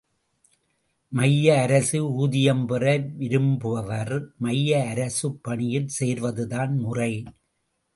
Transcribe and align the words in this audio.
மைய 1.11 1.61
அரசு 1.61 1.99
ஊதியம் 2.13 2.65
பெற 2.65 2.85
விரும்புபவர் 3.19 4.13
மைய 4.37 4.85
அரசுப் 4.89 5.39
பணியில் 5.43 5.89
சேர்வதுதான் 5.99 6.75
முறை. 6.77 7.13